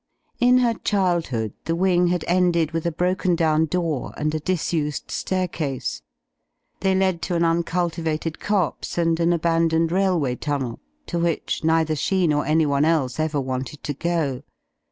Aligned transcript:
In 0.39 0.57
her 0.57 0.73
childhood 0.73 1.53
the 1.65 1.75
wing 1.75 2.07
had 2.07 2.25
ended 2.27 2.71
with 2.71 2.87
a 2.87 2.91
broken 2.91 3.35
down 3.35 3.67
door 3.67 4.15
and 4.17 4.33
a 4.33 4.39
disused 4.39 5.11
staircase. 5.11 6.01
They 6.79 6.95
led 6.95 7.21
to 7.21 7.35
an 7.35 7.43
uncul 7.43 7.93
tivated 7.93 8.39
copse 8.39 8.97
and 8.97 9.19
an 9.19 9.31
abandoned 9.31 9.91
railway 9.91 10.37
tunnel, 10.37 10.79
to 11.05 11.19
which 11.19 11.63
neither 11.63 11.95
she 11.95 12.25
nor 12.25 12.47
anyone 12.47 12.83
else 12.83 13.19
ever 13.19 13.39
wanted 13.39 13.83
to 13.83 13.93
go. 13.93 14.41